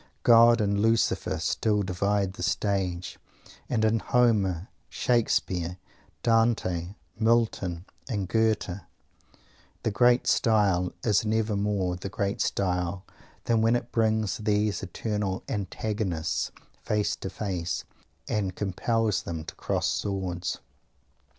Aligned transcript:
God 0.23 0.61
and 0.61 0.81
Lucifer 0.81 1.37
still 1.37 1.83
divide 1.83 2.33
the 2.33 2.41
stage, 2.41 3.19
and 3.69 3.85
in 3.85 3.99
Homer, 3.99 4.67
Shakespeare, 4.89 5.77
Dante, 6.23 6.95
Milton, 7.19 7.85
and 8.09 8.27
Goethe 8.27 8.79
the 9.83 9.91
great 9.91 10.25
style 10.25 10.91
is 11.03 11.23
never 11.23 11.55
more 11.55 11.97
the 11.97 12.09
great 12.09 12.41
style 12.41 13.05
than 13.43 13.61
when 13.61 13.75
it 13.75 13.91
brings 13.91 14.37
these 14.39 14.81
eternal 14.81 15.43
Antagonists 15.47 16.49
face 16.81 17.15
to 17.17 17.29
face, 17.29 17.83
and 18.27 18.55
compels 18.55 19.21
them 19.21 19.43
to 19.43 19.53
cross 19.53 19.85
swords. 19.85 20.57